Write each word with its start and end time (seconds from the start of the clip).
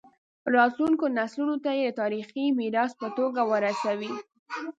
راتلونکو 0.55 1.05
نسلونو 1.17 1.55
ته 1.63 1.71
یې 1.79 1.85
د 1.89 1.97
تاریخي 2.01 2.45
میراث 2.59 2.91
په 3.01 3.07
توګه 3.17 3.41
ورسوي. 3.51 4.13